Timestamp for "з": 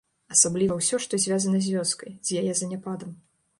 1.67-1.77, 2.29-2.43